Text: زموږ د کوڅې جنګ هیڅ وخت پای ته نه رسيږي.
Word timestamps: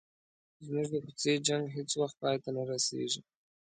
زموږ 0.65 0.87
د 0.91 0.95
کوڅې 1.05 1.33
جنګ 1.47 1.63
هیڅ 1.75 1.89
وخت 2.01 2.15
پای 2.21 2.37
ته 2.43 2.49
نه 2.57 2.63
رسيږي. 2.69 3.21